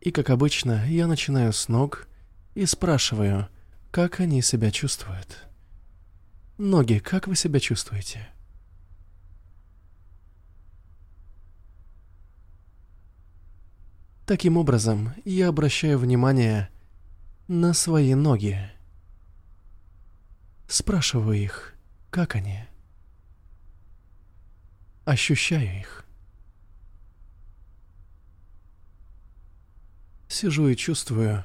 И, 0.00 0.10
как 0.10 0.30
обычно, 0.30 0.84
я 0.88 1.06
начинаю 1.06 1.52
с 1.52 1.68
ног 1.68 2.08
и 2.54 2.64
спрашиваю, 2.64 3.48
как 3.90 4.20
они 4.20 4.40
себя 4.40 4.70
чувствуют. 4.70 5.46
Ноги, 6.56 6.98
как 6.98 7.28
вы 7.28 7.36
себя 7.36 7.60
чувствуете? 7.60 8.26
Таким 14.26 14.56
образом, 14.56 15.12
я 15.26 15.48
обращаю 15.48 15.98
внимание 15.98 16.70
на 17.46 17.74
свои 17.74 18.14
ноги 18.14 18.58
Спрашиваю 20.66 21.36
их, 21.36 21.74
как 22.08 22.34
они. 22.36 22.64
Ощущаю 25.04 25.80
их. 25.80 26.04
Сижу 30.28 30.68
и 30.68 30.76
чувствую, 30.76 31.44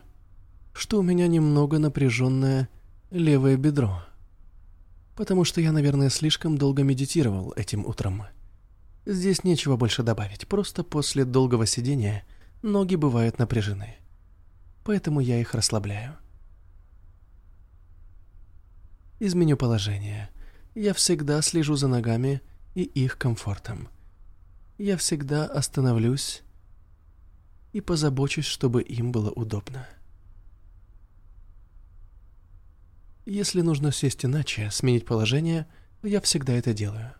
что 0.73 0.99
у 0.99 1.01
меня 1.01 1.27
немного 1.27 1.79
напряженное 1.79 2.69
левое 3.09 3.57
бедро. 3.57 4.03
Потому 5.15 5.43
что 5.43 5.59
я, 5.59 5.71
наверное, 5.71 6.09
слишком 6.09 6.57
долго 6.57 6.83
медитировал 6.83 7.51
этим 7.55 7.85
утром. 7.85 8.25
Здесь 9.07 9.43
нечего 9.43 9.75
больше 9.75 10.03
добавить, 10.03 10.47
просто 10.47 10.83
после 10.83 11.25
долгого 11.25 11.65
сидения 11.65 12.25
ноги 12.61 12.95
бывают 12.95 13.39
напряжены. 13.39 13.95
Поэтому 14.83 15.19
я 15.19 15.41
их 15.41 15.55
расслабляю. 15.55 16.15
Изменю 19.19 19.57
положение. 19.57 20.29
Я 20.75 20.93
всегда 20.93 21.41
слежу 21.41 21.75
за 21.75 21.87
ногами 21.87 22.41
и 22.77 22.83
их 22.83 23.17
комфортом. 23.17 23.89
Я 24.77 24.97
всегда 24.97 25.47
остановлюсь 25.47 26.43
и 27.73 27.81
позабочусь, 27.81 28.45
чтобы 28.45 28.83
им 28.83 29.11
было 29.11 29.31
удобно. 29.31 29.87
Если 33.25 33.61
нужно 33.61 33.91
сесть 33.91 34.25
иначе, 34.25 34.69
сменить 34.69 35.07
положение, 35.07 35.65
я 36.03 36.21
всегда 36.21 36.53
это 36.53 36.71
делаю. 36.71 37.15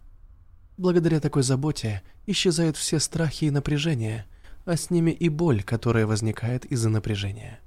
Благодаря 0.78 1.20
такой 1.20 1.42
заботе 1.42 2.04
исчезают 2.28 2.78
все 2.78 3.00
страхи 3.00 3.46
и 3.46 3.50
напряжения, 3.50 4.28
а 4.66 4.78
с 4.78 4.92
ними 4.92 5.10
и 5.10 5.28
боль, 5.28 5.64
которая 5.64 6.06
возникает 6.06 6.66
из-за 6.66 6.90
напряжения. 6.90 7.60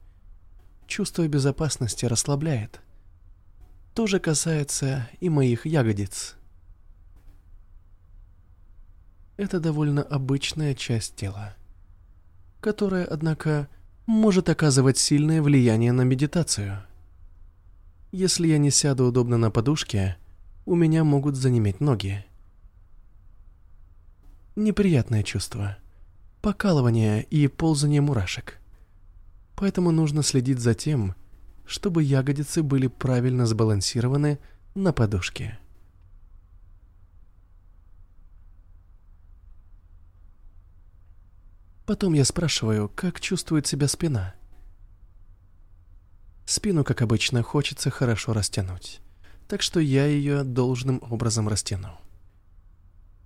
Чувство 0.86 1.26
безопасности 1.26 2.06
расслабляет. 2.06 2.80
То 3.96 4.06
же 4.06 4.20
касается 4.20 5.10
и 5.18 5.28
моих 5.28 5.66
ягодиц. 5.66 6.36
Это 9.40 9.58
довольно 9.58 10.02
обычная 10.02 10.74
часть 10.74 11.16
тела, 11.16 11.54
которая, 12.60 13.04
однако, 13.04 13.68
может 14.06 14.48
оказывать 14.48 14.98
сильное 14.98 15.42
влияние 15.42 15.92
на 15.92 16.02
медитацию– 16.02 16.82
если 18.12 18.48
я 18.48 18.58
не 18.58 18.72
сяду 18.72 19.04
удобно 19.04 19.36
на 19.38 19.52
подушке, 19.52 20.16
у 20.66 20.74
меня 20.74 21.04
могут 21.04 21.36
занеметь 21.36 21.78
ноги. 21.78 22.24
Неприятное 24.56 25.22
чувство. 25.22 25.78
Покалывание 26.42 27.22
и 27.22 27.46
ползание 27.46 28.00
мурашек. 28.00 28.58
Поэтому 29.54 29.92
нужно 29.92 30.24
следить 30.24 30.58
за 30.58 30.74
тем, 30.74 31.14
чтобы 31.64 32.02
ягодицы 32.02 32.64
были 32.64 32.88
правильно 32.88 33.46
сбалансированы 33.46 34.40
на 34.74 34.92
подушке. 34.92 35.60
Потом 41.90 42.12
я 42.12 42.24
спрашиваю, 42.24 42.88
как 42.88 43.20
чувствует 43.20 43.66
себя 43.66 43.88
спина– 43.88 44.34
Спину, 46.46 46.84
как 46.84 47.02
обычно, 47.02 47.42
хочется 47.42 47.90
хорошо 47.90 48.32
растянуть. 48.32 49.00
Так 49.48 49.60
что 49.60 49.80
я 49.80 50.06
ее 50.06 50.44
должным 50.44 51.02
образом 51.10 51.48
растяну. 51.48 51.98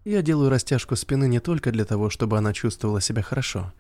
Я 0.07 0.23
делаю 0.23 0.49
растяжку 0.49 0.97
спины 0.97 1.29
не 1.29 1.41
только 1.41 1.73
для 1.73 1.85
того, 1.85 2.09
чтобы 2.09 2.39
она 2.39 2.55
чувствовала 2.55 3.03
себя 3.03 3.21
хорошо. 3.21 3.71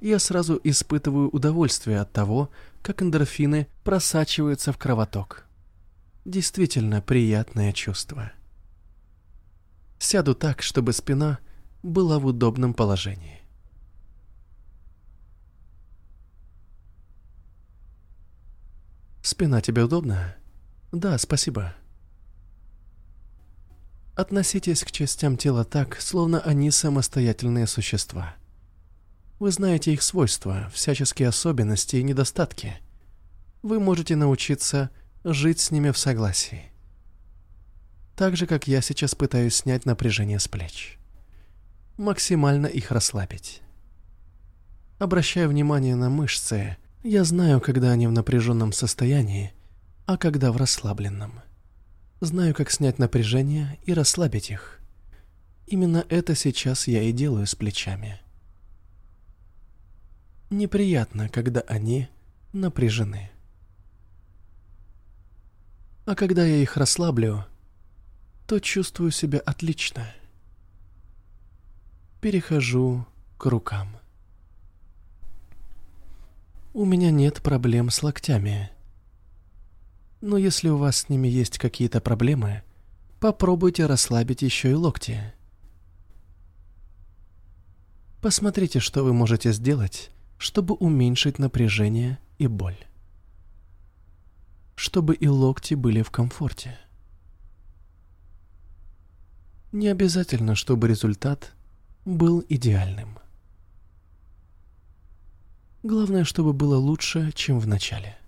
Я 0.00 0.18
сразу 0.18 0.58
испытываю 0.64 1.28
удовольствие 1.28 2.00
от 2.00 2.10
того, 2.10 2.48
как 2.80 3.02
эндорфины 3.02 3.68
просачиваются 3.84 4.72
в 4.72 4.78
кровоток. 4.78 5.44
Действительно 6.24 7.02
приятное 7.02 7.74
чувство. 7.74 8.32
Сяду 9.98 10.34
так, 10.34 10.62
чтобы 10.62 10.94
спина 10.94 11.40
была 11.82 12.18
в 12.18 12.24
удобном 12.24 12.72
положении. 12.72 13.39
Спина 19.22 19.60
тебе 19.60 19.84
удобна? 19.84 20.36
Да, 20.92 21.18
спасибо. 21.18 21.74
Относитесь 24.16 24.82
к 24.84 24.90
частям 24.90 25.36
тела 25.36 25.64
так, 25.64 26.00
словно 26.00 26.40
они 26.40 26.70
самостоятельные 26.70 27.66
существа. 27.66 28.34
Вы 29.38 29.50
знаете 29.50 29.92
их 29.92 30.02
свойства, 30.02 30.70
всяческие 30.74 31.28
особенности 31.28 31.96
и 31.96 32.02
недостатки. 32.02 32.78
Вы 33.62 33.80
можете 33.80 34.16
научиться 34.16 34.90
жить 35.24 35.60
с 35.60 35.70
ними 35.70 35.90
в 35.90 35.98
согласии. 35.98 36.70
Так 38.16 38.36
же, 38.36 38.46
как 38.46 38.66
я 38.66 38.82
сейчас 38.82 39.14
пытаюсь 39.14 39.56
снять 39.56 39.86
напряжение 39.86 40.38
с 40.38 40.48
плеч. 40.48 40.98
Максимально 41.96 42.66
их 42.66 42.90
расслабить. 42.90 43.62
Обращая 44.98 45.48
внимание 45.48 45.96
на 45.96 46.10
мышцы, 46.10 46.76
я 47.02 47.24
знаю, 47.24 47.60
когда 47.60 47.92
они 47.92 48.06
в 48.06 48.12
напряженном 48.12 48.72
состоянии, 48.72 49.52
а 50.06 50.16
когда 50.16 50.52
в 50.52 50.56
расслабленном. 50.56 51.40
Знаю, 52.20 52.54
как 52.54 52.70
снять 52.70 52.98
напряжение 52.98 53.78
и 53.84 53.94
расслабить 53.94 54.50
их. 54.50 54.80
Именно 55.66 56.04
это 56.08 56.34
сейчас 56.34 56.88
я 56.88 57.02
и 57.02 57.12
делаю 57.12 57.46
с 57.46 57.54
плечами. 57.54 58.20
Неприятно, 60.50 61.28
когда 61.28 61.60
они 61.60 62.08
напряжены. 62.52 63.30
А 66.04 66.14
когда 66.14 66.44
я 66.44 66.56
их 66.56 66.76
расслаблю, 66.76 67.46
то 68.48 68.58
чувствую 68.58 69.12
себя 69.12 69.38
отлично. 69.38 70.12
Перехожу 72.20 73.06
к 73.38 73.46
рукам. 73.46 73.99
У 76.72 76.84
меня 76.84 77.10
нет 77.10 77.42
проблем 77.42 77.90
с 77.90 78.00
локтями. 78.04 78.70
Но 80.20 80.36
если 80.36 80.68
у 80.68 80.76
вас 80.76 80.98
с 80.98 81.08
ними 81.08 81.26
есть 81.26 81.58
какие-то 81.58 82.00
проблемы, 82.00 82.62
попробуйте 83.18 83.86
расслабить 83.86 84.42
еще 84.42 84.70
и 84.70 84.74
локти. 84.74 85.34
Посмотрите, 88.20 88.78
что 88.78 89.02
вы 89.02 89.12
можете 89.12 89.50
сделать, 89.52 90.12
чтобы 90.38 90.74
уменьшить 90.74 91.40
напряжение 91.40 92.20
и 92.38 92.46
боль. 92.46 92.78
Чтобы 94.76 95.14
и 95.14 95.26
локти 95.26 95.74
были 95.74 96.02
в 96.02 96.12
комфорте. 96.12 96.78
Не 99.72 99.88
обязательно, 99.88 100.54
чтобы 100.54 100.86
результат 100.86 101.52
был 102.04 102.44
идеальным. 102.48 103.18
Главное, 105.82 106.24
чтобы 106.24 106.52
было 106.52 106.76
лучше, 106.76 107.32
чем 107.32 107.58
в 107.58 107.66
начале. 107.66 108.18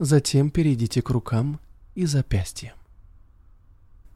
Затем 0.00 0.50
перейдите 0.50 1.00
к 1.00 1.10
рукам 1.10 1.60
и 1.94 2.06
запястьям. 2.06 2.74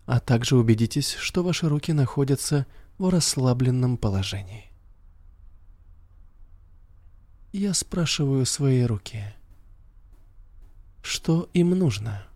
А 0.07 0.19
также 0.19 0.57
убедитесь, 0.57 1.15
что 1.15 1.45
ваши 1.45 1.69
руки 1.69 1.93
находятся 1.93 2.67
в 2.99 3.09
расслабленном 3.09 3.97
положении. 3.97 4.71
Я 7.53 7.73
спрашиваю 7.73 8.45
свои 8.47 8.83
руки. 8.83 9.25
Что 11.03 11.49
им 11.55 11.71
нужно? 11.71 12.27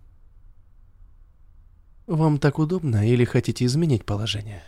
Вам 2.06 2.38
так 2.38 2.58
удобно 2.58 3.08
или 3.08 3.24
хотите 3.24 3.64
изменить 3.64 4.04
положение? 4.04 4.62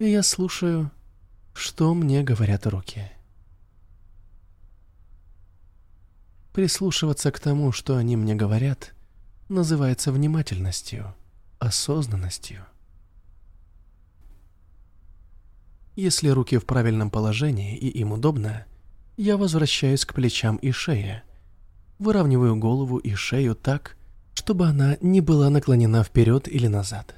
И 0.00 0.10
я 0.10 0.22
слушаю, 0.24 0.90
что 1.54 1.94
мне 1.94 2.22
говорят 2.22 2.66
руки. 2.66 3.10
Прислушиваться 6.54 7.32
к 7.32 7.40
тому, 7.40 7.72
что 7.72 7.96
они 7.96 8.16
мне 8.16 8.36
говорят, 8.36 8.94
называется 9.48 10.12
внимательностью, 10.12 11.12
осознанностью. 11.58 12.64
Если 15.96 16.28
руки 16.28 16.56
в 16.58 16.64
правильном 16.64 17.10
положении 17.10 17.76
и 17.76 17.88
им 17.88 18.12
удобно, 18.12 18.66
я 19.16 19.36
возвращаюсь 19.36 20.04
к 20.04 20.14
плечам 20.14 20.54
и 20.58 20.70
шее, 20.70 21.24
выравниваю 21.98 22.54
голову 22.54 22.98
и 22.98 23.14
шею 23.14 23.56
так, 23.56 23.96
чтобы 24.34 24.68
она 24.68 24.96
не 25.00 25.20
была 25.20 25.50
наклонена 25.50 26.04
вперед 26.04 26.46
или 26.46 26.68
назад. 26.68 27.16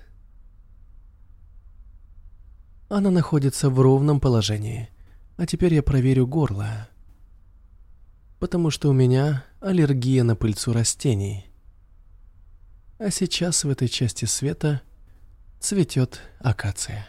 Она 2.88 3.10
находится 3.10 3.68
в 3.68 3.78
ровном 3.78 4.18
положении, 4.18 4.88
а 5.36 5.44
теперь 5.44 5.74
я 5.74 5.82
проверю 5.82 6.26
горло, 6.26 6.88
потому 8.38 8.70
что 8.70 8.88
у 8.88 8.92
меня 8.92 9.44
аллергия 9.60 10.22
на 10.24 10.36
пыльцу 10.36 10.72
растений. 10.72 11.46
А 12.98 13.10
сейчас 13.10 13.64
в 13.64 13.70
этой 13.70 13.88
части 13.88 14.24
света 14.24 14.82
цветет 15.60 16.20
акация. 16.40 17.06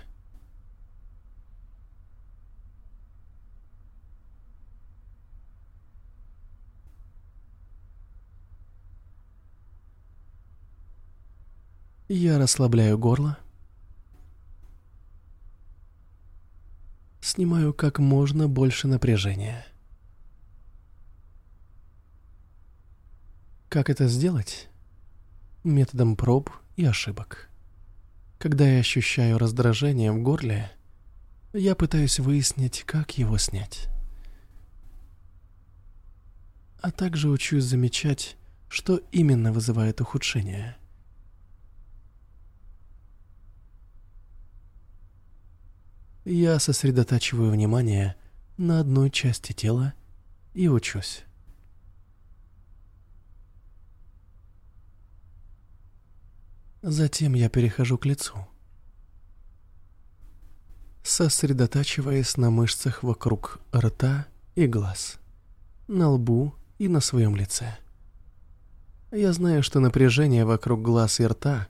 Я 12.10 12.40
расслабляю 12.40 12.98
горло. 12.98 13.38
Снимаю 17.20 17.74
как 17.74 18.00
можно 18.00 18.48
больше 18.48 18.88
напряжения. 18.88 19.66
Как 23.70 23.90
это 23.90 24.08
сделать? 24.08 24.70
Методом 25.66 26.16
проб 26.16 26.50
и 26.78 26.86
ошибок. 26.86 27.50
Когда 28.40 28.66
я 28.66 28.80
ощущаю 28.80 29.38
раздражение 29.38 30.12
в 30.14 30.22
горле, 30.22 30.72
я 31.52 31.76
пытаюсь 31.76 32.20
выяснить, 32.20 32.84
как 32.86 33.18
его 33.18 33.38
снять. 33.38 33.90
А 36.82 36.92
также 36.92 37.30
учусь 37.30 37.66
замечать, 37.66 38.38
что 38.70 39.02
именно 39.12 39.52
вызывает 39.52 40.00
ухудшение. 40.00 40.78
Я 46.24 46.60
сосредотачиваю 46.60 47.52
внимание 47.52 48.16
на 48.58 48.80
одной 48.80 49.10
части 49.10 49.52
тела 49.52 49.94
и 50.54 50.70
учусь. 50.70 51.27
Затем 56.90 57.34
я 57.34 57.50
перехожу 57.50 57.98
к 57.98 58.06
лицу. 58.06 58.48
Сосредотачиваясь 61.04 62.38
на 62.38 62.50
мышцах 62.50 63.04
вокруг 63.04 63.60
рта 63.76 64.26
и 64.56 64.68
глаз, 64.68 65.18
на 65.90 66.08
лбу 66.12 66.56
и 66.78 66.88
на 66.88 67.02
своем 67.02 67.36
лице. 67.36 67.76
Я 69.12 69.34
знаю, 69.34 69.64
что 69.64 69.82
напряжение 69.82 70.46
вокруг 70.46 70.82
глаз 70.82 71.20
и 71.20 71.28
рта 71.28 71.68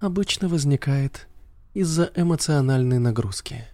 обычно 0.00 0.48
возникает 0.48 1.28
из-за 1.72 2.10
эмоциональной 2.16 2.98
нагрузки. 2.98 3.68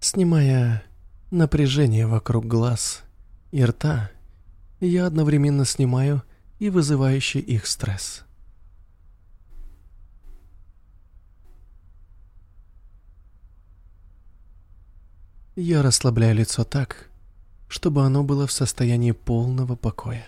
Снимая 0.00 0.84
напряжение 1.30 2.06
вокруг 2.06 2.44
глаз 2.44 3.04
и 3.52 3.64
рта, 3.64 4.10
я 4.80 5.06
одновременно 5.06 5.64
снимаю 5.64 6.22
и 6.58 6.70
вызывающий 6.70 7.40
их 7.40 7.66
стресс. 7.66 8.24
Я 15.56 15.82
расслабляю 15.82 16.34
лицо 16.34 16.64
так, 16.64 17.08
чтобы 17.68 18.04
оно 18.04 18.24
было 18.24 18.46
в 18.46 18.52
состоянии 18.52 19.12
полного 19.12 19.76
покоя. 19.76 20.26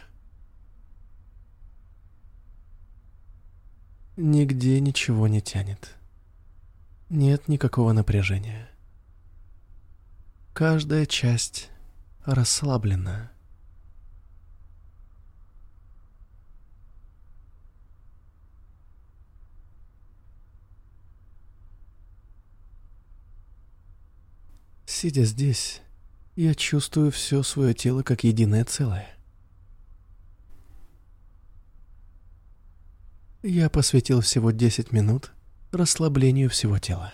Нигде 4.17 4.81
ничего 4.81 5.27
не 5.29 5.41
тянет. 5.41 5.97
Нет 7.11 7.49
никакого 7.49 7.93
напряжения. 7.93 8.69
Каждая 10.55 11.07
часть 11.07 11.71
расслаблена. 12.25 13.31
Сидя 24.87 25.25
здесь, 25.25 25.83
я 26.37 26.55
чувствую 26.55 27.11
все 27.11 27.42
свое 27.42 27.75
тело 27.75 28.05
как 28.05 28.22
единое 28.22 28.64
целое. 28.64 29.11
Я 33.42 33.68
посвятил 33.68 34.20
всего 34.20 34.53
10 34.53 34.92
минут 34.92 35.33
расслаблению 35.72 36.49
всего 36.49 36.79
тела. 36.79 37.12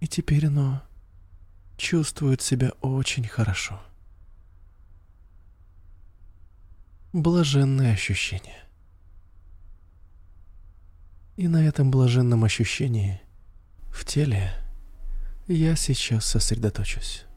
И 0.00 0.08
теперь 0.08 0.46
оно 0.46 0.82
чувствует 1.76 2.42
себя 2.42 2.72
очень 2.80 3.26
хорошо. 3.26 3.80
Блаженное 7.12 7.92
ощущение. 7.92 8.64
И 11.36 11.46
на 11.46 11.64
этом 11.64 11.92
блаженном 11.92 12.42
ощущении 12.42 13.20
в 13.92 14.04
теле 14.04 14.52
я 15.54 15.76
сейчас 15.76 16.26
сосредоточусь. 16.26 17.27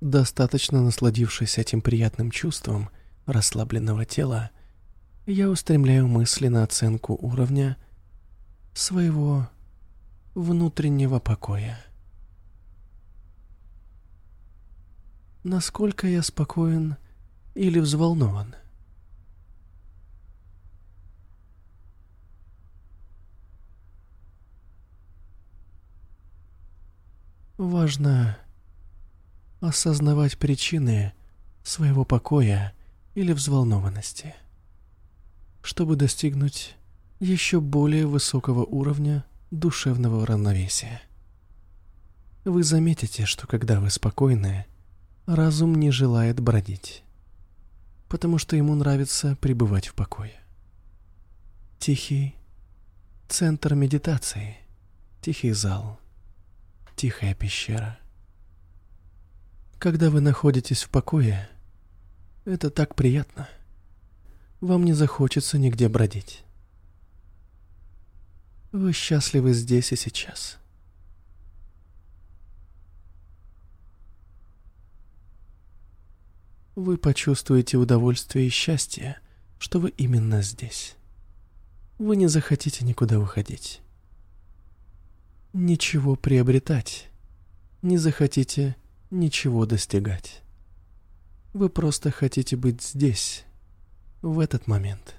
Достаточно 0.00 0.80
насладившись 0.80 1.58
этим 1.58 1.82
приятным 1.82 2.30
чувством 2.30 2.88
расслабленного 3.26 4.06
тела, 4.06 4.50
я 5.26 5.50
устремляю 5.50 6.08
мысли 6.08 6.48
на 6.48 6.62
оценку 6.62 7.18
уровня 7.20 7.76
своего 8.72 9.50
внутреннего 10.34 11.18
покоя. 11.18 11.78
Насколько 15.44 16.06
я 16.06 16.22
спокоен 16.22 16.96
или 17.54 17.78
взволнован? 17.78 18.54
Важно 27.58 28.38
осознавать 29.60 30.38
причины 30.38 31.12
своего 31.62 32.04
покоя 32.04 32.72
или 33.14 33.32
взволнованности, 33.32 34.34
чтобы 35.62 35.96
достигнуть 35.96 36.76
еще 37.18 37.60
более 37.60 38.06
высокого 38.06 38.64
уровня 38.64 39.24
душевного 39.50 40.26
равновесия. 40.26 41.02
Вы 42.44 42.62
заметите, 42.62 43.26
что 43.26 43.46
когда 43.46 43.80
вы 43.80 43.90
спокойны, 43.90 44.64
разум 45.26 45.74
не 45.74 45.90
желает 45.90 46.40
бродить, 46.40 47.04
потому 48.08 48.38
что 48.38 48.56
ему 48.56 48.74
нравится 48.74 49.36
пребывать 49.40 49.88
в 49.88 49.94
покое. 49.94 50.34
Тихий 51.78 52.34
центр 53.28 53.74
медитации 53.74 54.56
тихий 55.20 55.52
зал, 55.52 56.00
тихая 56.96 57.34
пещера. 57.34 57.99
Когда 59.80 60.10
вы 60.10 60.20
находитесь 60.20 60.82
в 60.82 60.90
покое, 60.90 61.48
это 62.44 62.68
так 62.68 62.94
приятно. 62.94 63.48
Вам 64.60 64.84
не 64.84 64.92
захочется 64.92 65.56
нигде 65.56 65.88
бродить. 65.88 66.44
Вы 68.72 68.92
счастливы 68.92 69.54
здесь 69.54 69.90
и 69.92 69.96
сейчас. 69.96 70.58
Вы 76.74 76.98
почувствуете 76.98 77.78
удовольствие 77.78 78.48
и 78.48 78.50
счастье, 78.50 79.18
что 79.58 79.80
вы 79.80 79.88
именно 79.96 80.42
здесь. 80.42 80.94
Вы 81.96 82.16
не 82.16 82.26
захотите 82.26 82.84
никуда 82.84 83.18
выходить. 83.18 83.80
Ничего 85.54 86.16
приобретать. 86.16 87.08
Не 87.80 87.96
захотите 87.96 88.76
ничего 89.10 89.66
достигать. 89.66 90.42
Вы 91.52 91.68
просто 91.68 92.10
хотите 92.10 92.56
быть 92.56 92.82
здесь, 92.82 93.44
в 94.22 94.38
этот 94.38 94.66
момент. 94.66 95.16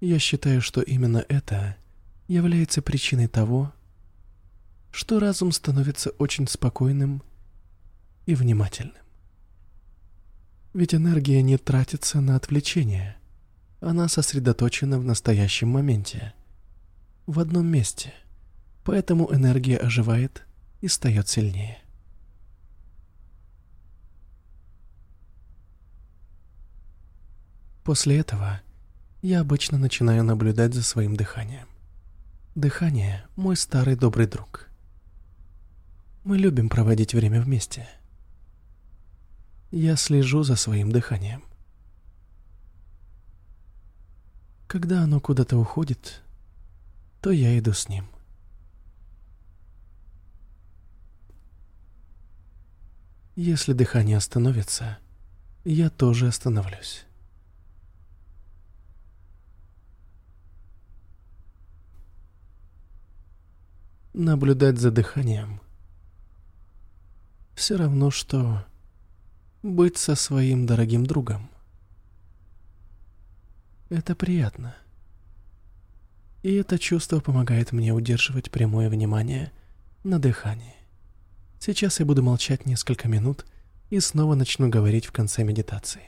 Я 0.00 0.18
считаю, 0.18 0.62
что 0.62 0.80
именно 0.80 1.24
это 1.28 1.76
является 2.26 2.80
причиной 2.80 3.28
того, 3.28 3.72
что 4.90 5.20
разум 5.20 5.52
становится 5.52 6.10
очень 6.10 6.48
спокойным 6.48 7.22
и 8.24 8.34
внимательным. 8.34 8.94
Ведь 10.72 10.94
энергия 10.94 11.42
не 11.42 11.58
тратится 11.58 12.20
на 12.20 12.36
отвлечение, 12.36 13.16
она 13.80 14.08
сосредоточена 14.08 14.98
в 14.98 15.04
настоящем 15.04 15.68
моменте, 15.68 16.32
в 17.30 17.38
одном 17.38 17.64
месте, 17.64 18.12
поэтому 18.82 19.32
энергия 19.32 19.76
оживает 19.76 20.44
и 20.80 20.88
стает 20.88 21.28
сильнее. 21.28 21.78
После 27.84 28.18
этого 28.18 28.60
я 29.22 29.40
обычно 29.40 29.78
начинаю 29.78 30.24
наблюдать 30.24 30.74
за 30.74 30.82
своим 30.82 31.14
дыханием. 31.14 31.68
Дыхание– 32.56 33.24
мой 33.36 33.56
старый 33.56 33.94
добрый 33.94 34.26
друг. 34.26 34.68
Мы 36.24 36.36
любим 36.36 36.68
проводить 36.68 37.14
время 37.14 37.40
вместе. 37.40 37.88
Я 39.70 39.94
слежу 39.94 40.42
за 40.42 40.56
своим 40.56 40.90
дыханием. 40.90 41.44
Когда 44.66 45.02
оно 45.04 45.20
куда-то 45.20 45.56
уходит, 45.58 46.22
то 47.20 47.30
я 47.30 47.58
иду 47.58 47.72
с 47.72 47.88
ним. 47.88 48.06
Если 53.36 53.72
дыхание 53.72 54.16
остановится, 54.16 54.98
я 55.64 55.88
тоже 55.90 56.28
остановлюсь. 56.28 57.04
Наблюдать 64.12 64.78
за 64.78 64.90
дыханием 64.90 65.60
все 67.54 67.76
равно, 67.76 68.10
что 68.10 68.66
быть 69.62 69.96
со 69.96 70.14
своим 70.14 70.66
дорогим 70.66 71.06
другом. 71.06 71.50
Это 73.90 74.14
приятно. 74.14 74.74
И 76.42 76.54
это 76.54 76.78
чувство 76.78 77.20
помогает 77.20 77.72
мне 77.72 77.92
удерживать 77.92 78.50
прямое 78.50 78.88
внимание 78.88 79.52
на 80.04 80.18
дыхании. 80.18 80.74
Сейчас 81.58 82.00
я 82.00 82.06
буду 82.06 82.22
молчать 82.22 82.64
несколько 82.64 83.08
минут 83.08 83.44
и 83.90 84.00
снова 84.00 84.34
начну 84.34 84.68
говорить 84.70 85.04
в 85.04 85.12
конце 85.12 85.44
медитации. 85.44 86.02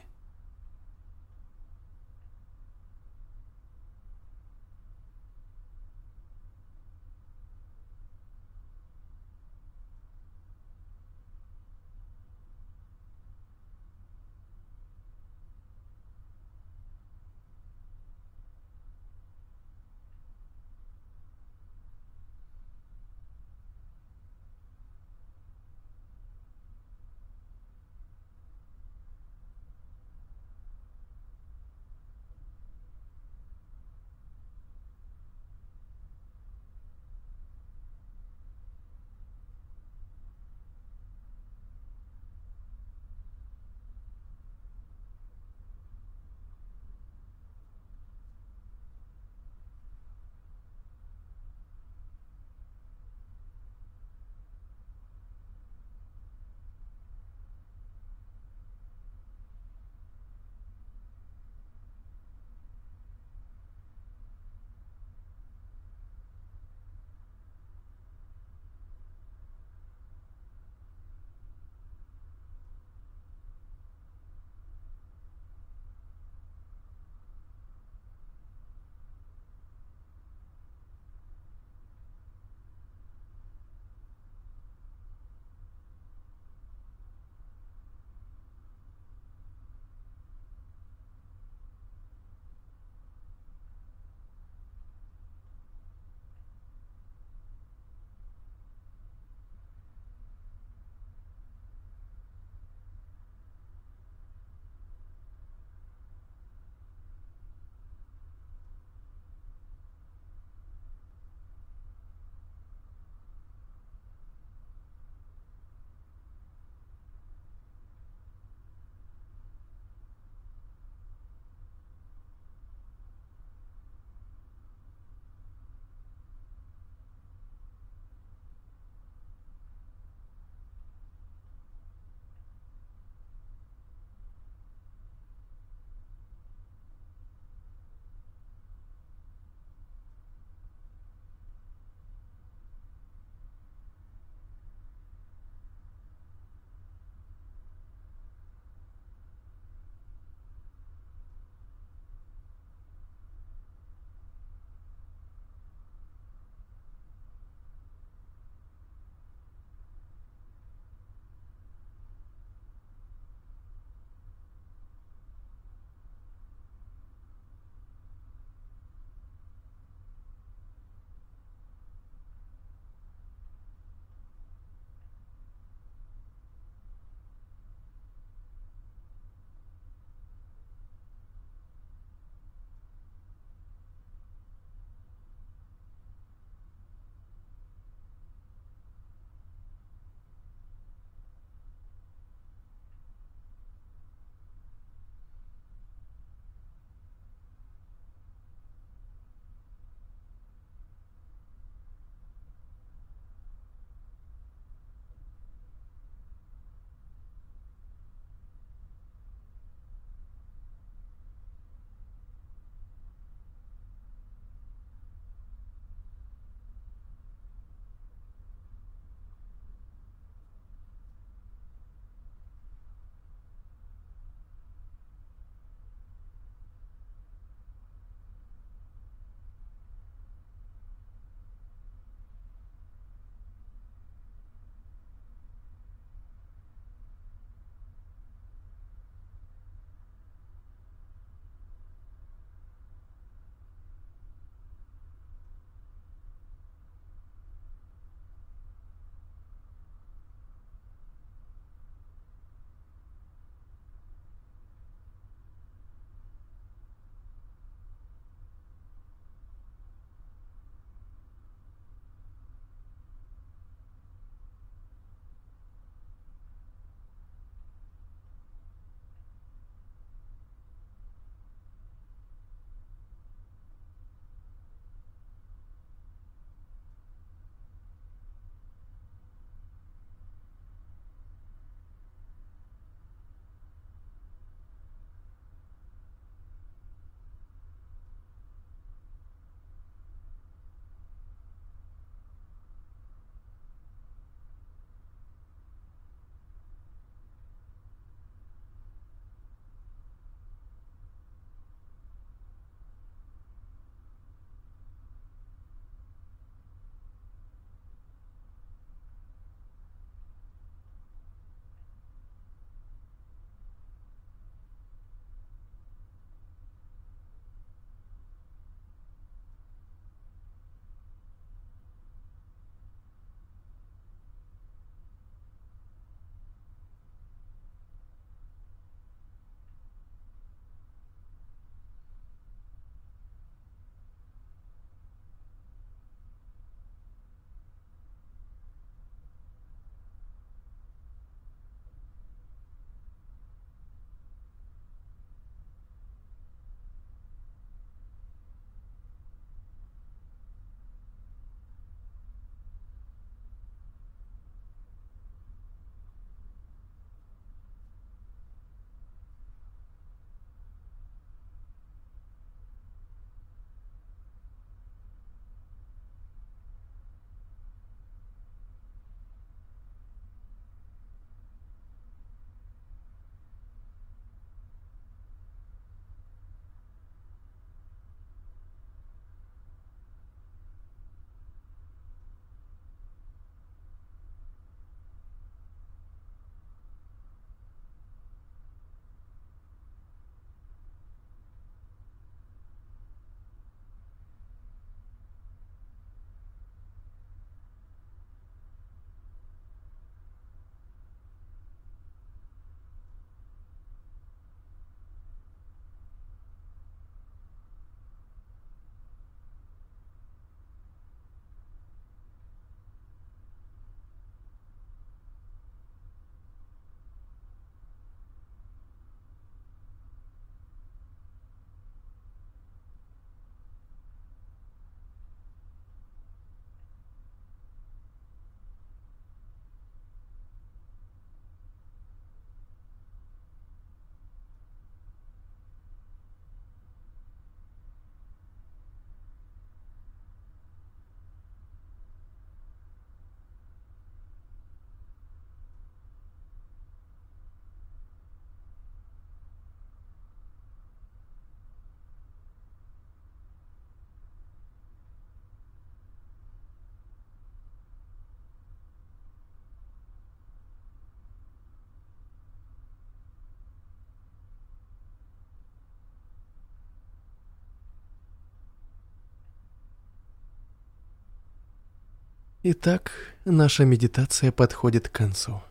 Итак, 472.65 473.11
наша 473.43 473.83
медитация 473.83 474.53
подходит 474.53 475.09
к 475.09 475.11
концу. 475.11 475.61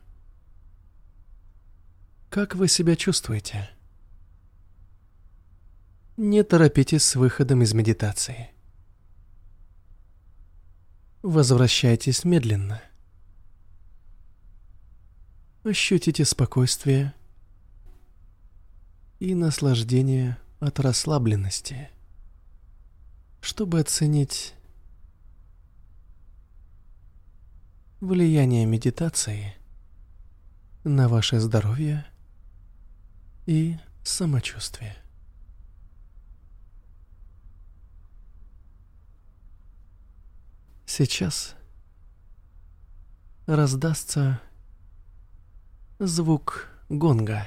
Как 2.29 2.55
вы 2.55 2.69
себя 2.69 2.97
чувствуете? 2.97 3.71
Не 6.19 6.43
торопитесь 6.43 7.03
с 7.03 7.17
выходом 7.17 7.63
из 7.63 7.73
медитации. 7.73 8.51
Возвращайтесь 11.23 12.25
медленно. 12.25 12.83
Ощутите 15.65 16.27
спокойствие 16.27 17.15
и 19.19 19.35
наслаждение 19.35 20.37
от 20.61 20.79
расслабленности, 20.79 21.89
чтобы 23.41 23.81
оценить 23.81 24.53
влияние 28.03 28.67
медитации 28.67 29.55
на 30.83 31.09
ваше 31.09 31.39
здоровье 31.39 32.05
и 33.47 33.77
самочувствие. 34.03 34.97
Сейчас 40.85 41.55
раздастся 43.47 44.41
звук 46.01 46.71
гонга. 46.89 47.47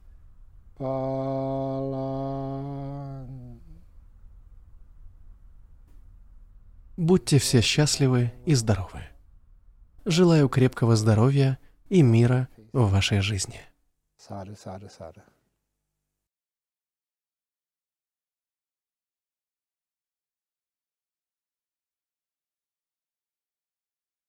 Balang. 0.77 2.37
Будьте 6.97 7.37
все 7.37 7.61
счастливы 7.61 8.33
и 8.45 8.55
здоровы. 8.55 9.03
Желаю 10.05 10.49
крепкого 10.49 10.95
здоровья 10.95 11.59
и 11.89 12.01
мира 12.01 12.47
в 12.73 12.89
вашей 12.89 13.21
жизни. 13.21 13.61
Sadhu, 14.17 14.55
sadhu, 14.55 14.89
sadhu. 14.89 15.21